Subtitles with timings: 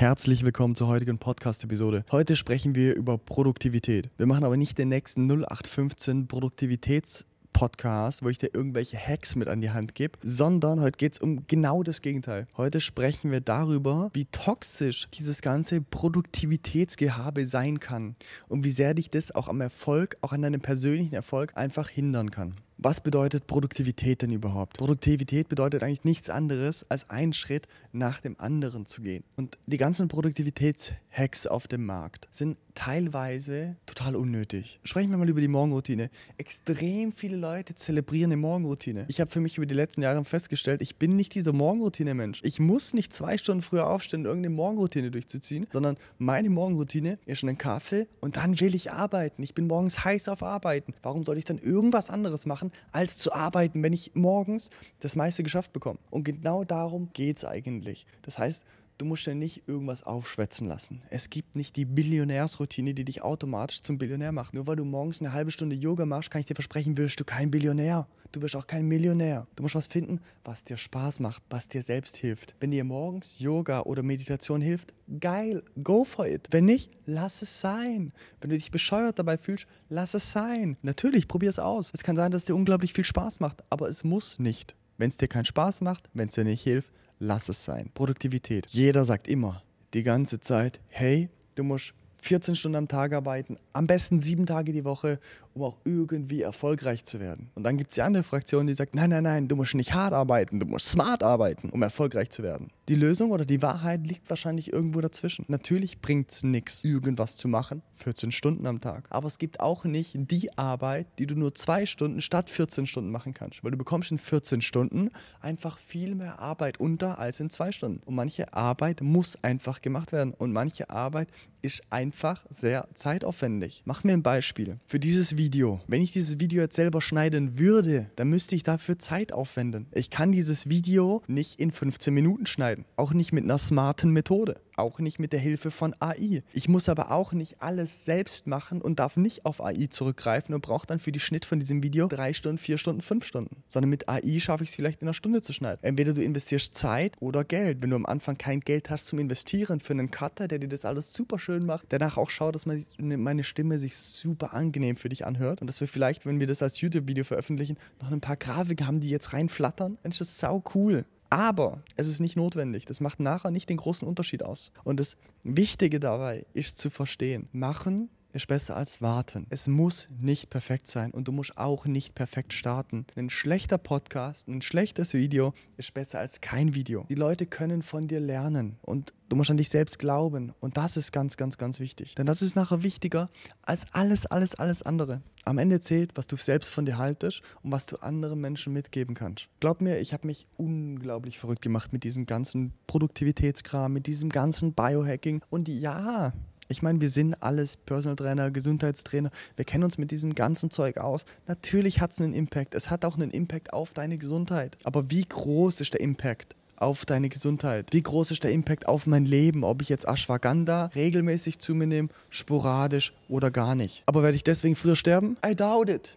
[0.00, 2.06] Herzlich willkommen zur heutigen Podcast-Episode.
[2.10, 4.08] Heute sprechen wir über Produktivität.
[4.16, 9.48] Wir machen aber nicht den nächsten 0815 Produktivitäts- Podcast, wo ich dir irgendwelche Hacks mit
[9.48, 12.46] an die Hand gebe, sondern heute geht es um genau das Gegenteil.
[12.56, 18.16] Heute sprechen wir darüber, wie toxisch dieses ganze Produktivitätsgehabe sein kann
[18.48, 22.30] und wie sehr dich das auch am Erfolg, auch an deinem persönlichen Erfolg einfach hindern
[22.30, 22.54] kann.
[22.82, 24.78] Was bedeutet Produktivität denn überhaupt?
[24.78, 29.22] Produktivität bedeutet eigentlich nichts anderes, als einen Schritt nach dem anderen zu gehen.
[29.36, 34.80] Und die ganzen Produktivitätshacks auf dem Markt sind teilweise total unnötig.
[34.82, 36.08] Sprechen wir mal über die Morgenroutine.
[36.38, 39.04] Extrem viele Leute zelebrieren die Morgenroutine.
[39.08, 42.40] Ich habe für mich über die letzten Jahre festgestellt, ich bin nicht dieser Morgenroutine-Mensch.
[42.44, 47.50] Ich muss nicht zwei Stunden früher aufstehen, irgendeine Morgenroutine durchzuziehen, sondern meine Morgenroutine ist schon
[47.50, 49.42] ein Kaffee und dann will ich arbeiten.
[49.42, 50.94] Ich bin morgens heiß auf Arbeiten.
[51.02, 52.69] Warum soll ich dann irgendwas anderes machen?
[52.92, 54.70] Als zu arbeiten, wenn ich morgens
[55.00, 55.98] das meiste geschafft bekomme.
[56.10, 58.06] Und genau darum geht es eigentlich.
[58.22, 58.64] Das heißt,
[59.00, 61.02] du musst ja nicht irgendwas aufschwätzen lassen.
[61.08, 64.52] Es gibt nicht die Billionärsroutine, die dich automatisch zum Billionär macht.
[64.52, 67.24] Nur weil du morgens eine halbe Stunde Yoga machst, kann ich dir versprechen, wirst du
[67.24, 68.06] kein Billionär.
[68.32, 69.46] Du wirst auch kein Millionär.
[69.56, 72.54] Du musst was finden, was dir Spaß macht, was dir selbst hilft.
[72.60, 76.48] Wenn dir morgens Yoga oder Meditation hilft, geil, go for it.
[76.50, 78.12] Wenn nicht, lass es sein.
[78.40, 80.76] Wenn du dich bescheuert dabei fühlst, lass es sein.
[80.82, 81.90] Natürlich, probier es aus.
[81.94, 84.76] Es kann sein, dass es dir unglaublich viel Spaß macht, aber es muss nicht.
[85.00, 87.88] Wenn es dir keinen Spaß macht, wenn es dir nicht hilft, lass es sein.
[87.94, 88.66] Produktivität.
[88.68, 89.62] Jeder sagt immer
[89.94, 94.74] die ganze Zeit, hey, du musst 14 Stunden am Tag arbeiten, am besten sieben Tage
[94.74, 95.18] die Woche
[95.60, 97.50] um auch irgendwie erfolgreich zu werden.
[97.54, 99.92] Und dann gibt es die andere Fraktion, die sagt, nein, nein, nein, du musst nicht
[99.92, 102.70] hart arbeiten, du musst smart arbeiten, um erfolgreich zu werden.
[102.88, 105.44] Die Lösung oder die Wahrheit liegt wahrscheinlich irgendwo dazwischen.
[105.48, 109.06] Natürlich bringt es nichts, irgendwas zu machen, 14 Stunden am Tag.
[109.10, 113.10] Aber es gibt auch nicht die Arbeit, die du nur zwei Stunden statt 14 Stunden
[113.10, 113.62] machen kannst.
[113.62, 118.00] Weil du bekommst in 14 Stunden einfach viel mehr Arbeit unter als in zwei Stunden.
[118.04, 120.34] Und manche Arbeit muss einfach gemacht werden.
[120.34, 121.28] Und manche Arbeit
[121.62, 123.82] ist einfach sehr zeitaufwendig.
[123.84, 124.80] Mach mir ein Beispiel.
[124.86, 125.49] Für dieses Video.
[125.86, 129.86] Wenn ich dieses Video jetzt selber schneiden würde, dann müsste ich dafür Zeit aufwenden.
[129.92, 132.84] Ich kann dieses Video nicht in 15 Minuten schneiden.
[132.96, 136.42] Auch nicht mit einer smarten Methode auch nicht mit der Hilfe von AI.
[136.52, 140.62] Ich muss aber auch nicht alles selbst machen und darf nicht auf AI zurückgreifen und
[140.62, 143.62] brauche dann für die Schnitt von diesem Video drei Stunden, vier Stunden, fünf Stunden.
[143.66, 145.80] Sondern mit AI schaffe ich es vielleicht in einer Stunde zu schneiden.
[145.82, 147.82] Entweder du investierst Zeit oder Geld.
[147.82, 150.84] Wenn du am Anfang kein Geld hast zum Investieren für einen Cutter, der dir das
[150.84, 155.26] alles super schön macht, danach auch schaut, dass meine Stimme sich super angenehm für dich
[155.26, 158.86] anhört und dass wir vielleicht, wenn wir das als YouTube-Video veröffentlichen, noch ein paar Grafiken
[158.86, 159.98] haben, die jetzt reinflattern.
[160.02, 161.04] Das ist sau cool.
[161.30, 162.84] Aber es ist nicht notwendig.
[162.86, 164.72] Das macht nachher nicht den großen Unterschied aus.
[164.82, 169.46] Und das Wichtige dabei ist zu verstehen, machen ist besser als warten.
[169.50, 173.06] Es muss nicht perfekt sein und du musst auch nicht perfekt starten.
[173.16, 177.04] Ein schlechter Podcast, ein schlechtes Video ist besser als kein Video.
[177.08, 180.96] Die Leute können von dir lernen und du musst an dich selbst glauben und das
[180.96, 182.14] ist ganz, ganz, ganz wichtig.
[182.14, 183.30] Denn das ist nachher wichtiger
[183.62, 185.22] als alles, alles, alles andere.
[185.44, 189.14] Am Ende zählt, was du selbst von dir haltest und was du anderen Menschen mitgeben
[189.14, 189.48] kannst.
[189.58, 194.74] Glaub mir, ich habe mich unglaublich verrückt gemacht mit diesem ganzen Produktivitätskram, mit diesem ganzen
[194.74, 196.32] Biohacking und ja,
[196.70, 199.30] ich meine, wir sind alles Personal Trainer, Gesundheitstrainer.
[199.56, 201.24] Wir kennen uns mit diesem ganzen Zeug aus.
[201.48, 202.74] Natürlich hat es einen Impact.
[202.74, 204.78] Es hat auch einen Impact auf deine Gesundheit.
[204.84, 206.54] Aber wie groß ist der Impact?
[206.76, 207.88] auf deine Gesundheit?
[207.90, 211.86] Wie groß ist der Impact auf mein Leben, ob ich jetzt Ashwagandha regelmäßig zu mir
[211.86, 214.02] nehme, sporadisch oder gar nicht?
[214.06, 215.36] Aber werde ich deswegen früher sterben?
[215.46, 216.16] I doubt it.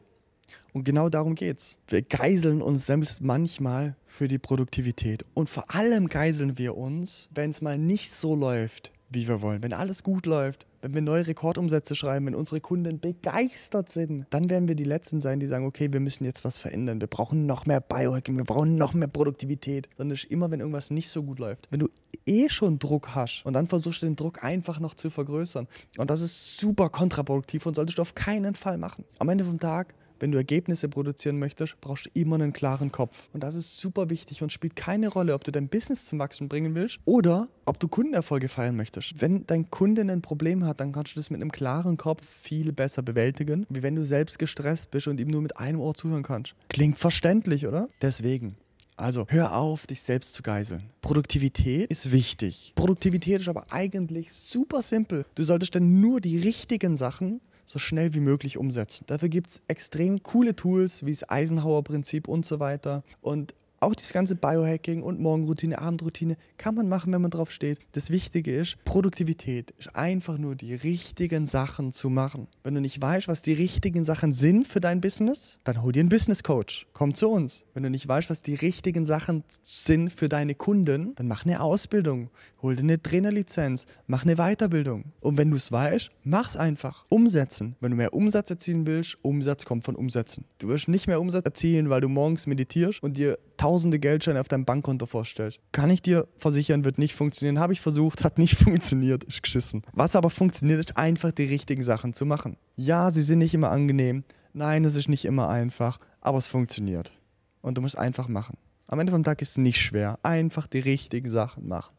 [0.71, 1.79] Und genau darum geht's.
[1.89, 5.25] Wir geiseln uns selbst manchmal für die Produktivität.
[5.33, 9.63] Und vor allem geiseln wir uns, wenn es mal nicht so läuft, wie wir wollen.
[9.63, 14.49] Wenn alles gut läuft, wenn wir neue Rekordumsätze schreiben, wenn unsere Kunden begeistert sind, dann
[14.49, 16.99] werden wir die Letzten sein, die sagen, okay, wir müssen jetzt was verändern.
[16.99, 19.87] Wir brauchen noch mehr Biohacking, wir brauchen noch mehr Produktivität.
[19.97, 21.67] Sondern ist immer, wenn irgendwas nicht so gut läuft.
[21.71, 21.89] Wenn du
[22.25, 25.67] eh schon Druck hast und dann versuchst du den Druck einfach noch zu vergrößern.
[25.97, 29.05] Und das ist super kontraproduktiv und solltest du auf keinen Fall machen.
[29.19, 33.27] Am Ende vom Tag wenn du Ergebnisse produzieren möchtest, brauchst du immer einen klaren Kopf.
[33.33, 36.47] Und das ist super wichtig und spielt keine Rolle, ob du dein Business zum Wachsen
[36.47, 39.19] bringen willst oder ob du Kundenerfolge feiern möchtest.
[39.19, 42.71] Wenn dein Kunde ein Problem hat, dann kannst du das mit einem klaren Kopf viel
[42.71, 46.23] besser bewältigen, wie wenn du selbst gestresst bist und ihm nur mit einem Ohr zuhören
[46.23, 46.55] kannst.
[46.69, 47.89] Klingt verständlich, oder?
[48.01, 48.55] Deswegen.
[48.95, 50.83] Also hör auf, dich selbst zu geiseln.
[51.01, 52.71] Produktivität ist wichtig.
[52.75, 55.25] Produktivität ist aber eigentlich super simpel.
[55.35, 59.05] Du solltest dann nur die richtigen Sachen so schnell wie möglich umsetzen.
[59.07, 63.03] Dafür gibt es extrem coole Tools wie das Eisenhower-Prinzip und so weiter.
[63.21, 63.53] Und
[63.83, 67.79] auch dieses ganze Biohacking und Morgenroutine, Abendroutine kann man machen, wenn man drauf steht.
[67.91, 72.47] Das Wichtige ist, Produktivität ist einfach nur die richtigen Sachen zu machen.
[72.63, 75.99] Wenn du nicht weißt, was die richtigen Sachen sind für dein Business, dann hol dir
[75.99, 76.87] einen Business Coach.
[76.93, 77.65] Komm zu uns.
[77.73, 81.61] Wenn du nicht weißt, was die richtigen Sachen sind für deine Kunden, dann mach eine
[81.61, 82.29] Ausbildung.
[82.61, 83.85] Hol dir eine Trainerlizenz.
[84.07, 85.11] Mach eine Weiterbildung.
[85.19, 87.05] Und wenn du es weißt, mach's einfach.
[87.09, 87.75] Umsetzen.
[87.81, 90.45] Wenn du mehr Umsatz erzielen willst, Umsatz kommt von Umsetzen.
[90.59, 94.49] Du wirst nicht mehr Umsatz erzielen, weil du morgens meditierst und dir tausende Geldscheine auf
[94.49, 95.57] deinem Bankkonto vorstellst.
[95.71, 97.59] Kann ich dir versichern, wird nicht funktionieren.
[97.59, 99.23] Habe ich versucht, hat nicht funktioniert.
[99.23, 99.83] Ist geschissen.
[99.93, 102.57] Was aber funktioniert, ist einfach die richtigen Sachen zu machen.
[102.75, 104.25] Ja, sie sind nicht immer angenehm.
[104.51, 107.13] Nein, es ist nicht immer einfach, aber es funktioniert.
[107.61, 108.57] Und du musst einfach machen.
[108.87, 110.19] Am Ende vom Tag ist es nicht schwer.
[110.23, 111.93] Einfach die richtigen Sachen machen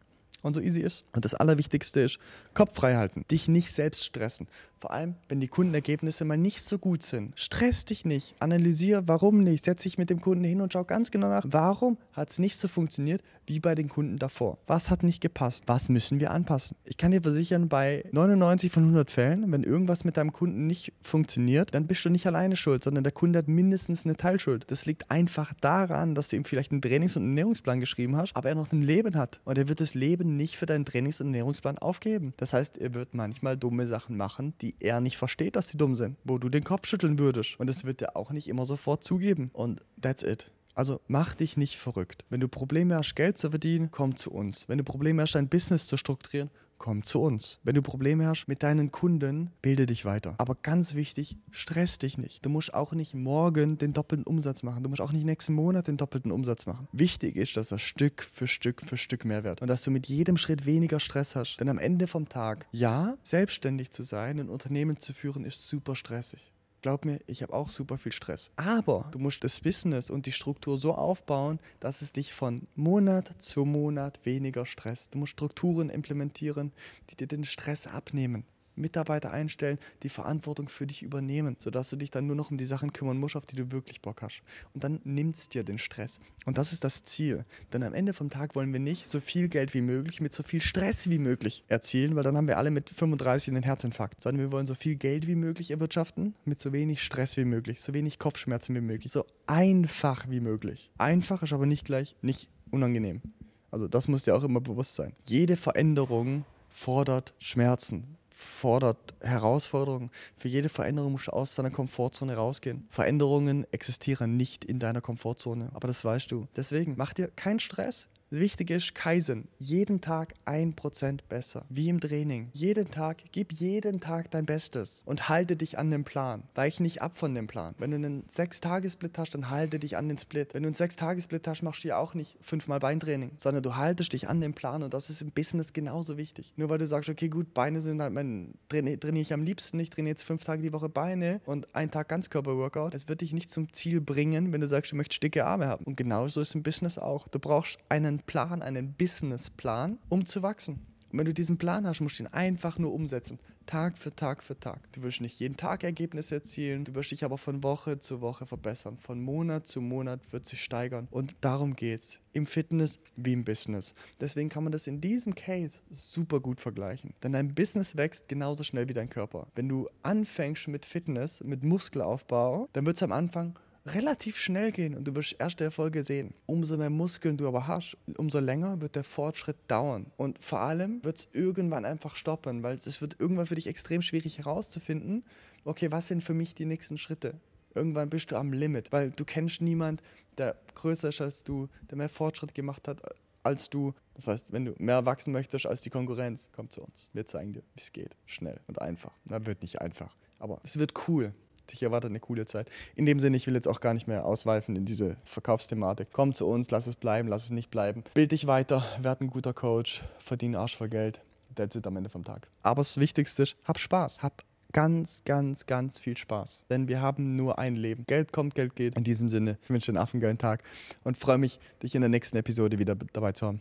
[0.44, 1.04] und so easy ist.
[1.12, 2.18] Und das Allerwichtigste ist,
[2.52, 4.46] Kopf frei halten, dich nicht selbst stressen.
[4.78, 7.32] Vor allem, wenn die Kundenergebnisse mal nicht so gut sind.
[7.40, 11.10] Stress dich nicht, analysiere, warum nicht, setz dich mit dem Kunden hin und schau ganz
[11.10, 14.58] genau nach, warum hat es nicht so funktioniert wie bei den Kunden davor.
[14.66, 15.64] Was hat nicht gepasst?
[15.66, 16.76] Was müssen wir anpassen?
[16.84, 20.92] Ich kann dir versichern, bei 99 von 100 Fällen, wenn irgendwas mit deinem Kunden nicht
[21.02, 24.64] funktioniert, dann bist du nicht alleine schuld, sondern der Kunde hat mindestens eine Teilschuld.
[24.68, 28.48] Das liegt einfach daran, dass du ihm vielleicht einen Trainings- und Ernährungsplan geschrieben hast, aber
[28.48, 31.28] er noch ein Leben hat und er wird das Leben nicht für deinen Trainings- und
[31.28, 32.34] Ernährungsplan aufgeben.
[32.36, 35.96] Das heißt, er wird manchmal dumme Sachen machen, die er nicht versteht, dass sie dumm
[35.96, 37.58] sind, wo du den Kopf schütteln würdest.
[37.58, 39.50] Und das wird er auch nicht immer sofort zugeben.
[39.52, 40.50] Und that's it.
[40.74, 42.24] Also mach dich nicht verrückt.
[42.30, 44.68] Wenn du Probleme hast, Geld zu verdienen, komm zu uns.
[44.68, 47.60] Wenn du Probleme hast, dein Business zu strukturieren, komm zu uns.
[47.62, 50.34] Wenn du Probleme hast mit deinen Kunden, bilde dich weiter.
[50.38, 52.44] Aber ganz wichtig, stress dich nicht.
[52.44, 54.82] Du musst auch nicht morgen den doppelten Umsatz machen.
[54.82, 56.88] Du musst auch nicht nächsten Monat den doppelten Umsatz machen.
[56.92, 60.06] Wichtig ist, dass das Stück für Stück für Stück mehr wird und dass du mit
[60.08, 61.58] jedem Schritt weniger Stress hast.
[61.58, 65.96] Denn am Ende vom Tag, ja, selbstständig zu sein, ein Unternehmen zu führen, ist super
[65.96, 66.53] stressig.
[66.84, 68.50] Glaub mir, ich habe auch super viel Stress.
[68.56, 73.40] Aber du musst das Business und die Struktur so aufbauen, dass es dich von Monat
[73.40, 75.14] zu Monat weniger stresst.
[75.14, 76.72] Du musst Strukturen implementieren,
[77.08, 78.44] die dir den Stress abnehmen.
[78.76, 82.64] Mitarbeiter einstellen, die Verantwortung für dich übernehmen, sodass du dich dann nur noch um die
[82.64, 84.42] Sachen kümmern musst, auf die du wirklich Bock hast.
[84.72, 86.20] Und dann nimmst dir den Stress.
[86.44, 87.44] Und das ist das Ziel.
[87.72, 90.42] Denn am Ende vom Tag wollen wir nicht so viel Geld wie möglich mit so
[90.42, 94.20] viel Stress wie möglich erzielen, weil dann haben wir alle mit 35 einen Herzinfarkt.
[94.20, 97.80] Sondern wir wollen so viel Geld wie möglich erwirtschaften, mit so wenig Stress wie möglich,
[97.80, 100.90] so wenig Kopfschmerzen wie möglich, so einfach wie möglich.
[100.98, 103.22] Einfach ist aber nicht gleich nicht unangenehm.
[103.70, 105.14] Also das muss dir auch immer bewusst sein.
[105.26, 110.10] Jede Veränderung fordert Schmerzen, fordert Herausforderungen.
[110.36, 112.86] Für jede Veränderung musst du aus deiner Komfortzone rausgehen.
[112.90, 116.48] Veränderungen existieren nicht in deiner Komfortzone, aber das weißt du.
[116.56, 118.08] Deswegen mach dir keinen Stress.
[118.36, 119.46] Wichtig ist Kaizen.
[119.60, 121.66] Jeden Tag ein Prozent besser.
[121.68, 122.50] Wie im Training.
[122.52, 126.42] Jeden Tag, gib jeden Tag dein Bestes und halte dich an den Plan.
[126.56, 127.76] Weich nicht ab von dem Plan.
[127.78, 130.52] Wenn du einen Sechs-Tage-Split hast, dann halte dich an den Split.
[130.52, 134.12] Wenn du einen Sechs-Tage-Split hast, machst du ja auch nicht fünfmal Beintraining, sondern du haltest
[134.12, 136.54] dich an den Plan und das ist im Business genauso wichtig.
[136.56, 139.78] Nur weil du sagst, okay, gut, Beine sind halt mein, trainiere trainier ich am liebsten.
[139.78, 142.94] Ich trainiere jetzt fünf Tage die Woche Beine und einen Tag Ganzkörper-Workout.
[142.94, 145.84] Es wird dich nicht zum Ziel bringen, wenn du sagst, du möchtest dicke Arme haben.
[145.84, 147.28] Und genauso ist im Business auch.
[147.28, 150.80] Du brauchst einen Plan, einen Businessplan, um zu wachsen.
[151.10, 153.38] Und wenn du diesen Plan hast, musst du ihn einfach nur umsetzen.
[153.66, 154.92] Tag für Tag für Tag.
[154.92, 158.46] Du wirst nicht jeden Tag Ergebnisse erzielen, du wirst dich aber von Woche zu Woche
[158.46, 158.98] verbessern.
[158.98, 161.08] Von Monat zu Monat wird sich steigern.
[161.10, 162.18] Und darum geht's.
[162.32, 163.94] Im Fitness wie im Business.
[164.20, 167.14] Deswegen kann man das in diesem Case super gut vergleichen.
[167.22, 169.46] Denn dein Business wächst genauso schnell wie dein Körper.
[169.54, 173.56] Wenn du anfängst mit Fitness, mit Muskelaufbau, dann wird es am Anfang
[173.86, 176.34] relativ schnell gehen und du wirst erste Erfolge sehen.
[176.46, 180.06] Umso mehr Muskeln du aber hast, umso länger wird der Fortschritt dauern.
[180.16, 184.02] Und vor allem wird es irgendwann einfach stoppen, weil es wird irgendwann für dich extrem
[184.02, 185.24] schwierig herauszufinden,
[185.64, 187.34] okay, was sind für mich die nächsten Schritte?
[187.74, 190.02] Irgendwann bist du am Limit, weil du kennst niemand,
[190.38, 193.02] der größer ist als du, der mehr Fortschritt gemacht hat
[193.42, 193.92] als du.
[194.14, 197.10] Das heißt, wenn du mehr wachsen möchtest als die Konkurrenz, komm zu uns.
[197.12, 198.16] Wir zeigen dir, wie es geht.
[198.26, 199.12] Schnell und einfach.
[199.24, 200.16] Na, wird nicht einfach.
[200.38, 201.34] Aber es wird cool
[201.72, 202.68] dich erwartet eine coole Zeit.
[202.94, 206.08] In dem Sinne, ich will jetzt auch gar nicht mehr ausweifen in diese Verkaufsthematik.
[206.12, 208.04] Komm zu uns, lass es bleiben, lass es nicht bleiben.
[208.14, 211.20] Bild dich weiter, werd ein guter Coach, verdien Arsch voll Geld.
[211.54, 212.48] That's it am Ende vom Tag.
[212.62, 214.22] Aber das Wichtigste ist, hab Spaß.
[214.22, 214.42] Hab
[214.74, 216.64] ganz, ganz, ganz viel Spaß.
[216.68, 218.04] Denn wir haben nur ein Leben.
[218.06, 218.98] Geld kommt, Geld geht.
[218.98, 220.64] In diesem Sinne, ich wünsche dir einen affengeilen Tag
[221.04, 223.60] und freue mich, dich in der nächsten Episode wieder dabei zu haben.